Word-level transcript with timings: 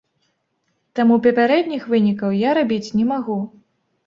Таму 0.99 1.17
папярэдніх 1.27 1.85
вынікаў 1.93 2.35
я 2.49 2.57
рабіць 2.61 2.93
не 2.97 3.05
магу. 3.13 3.39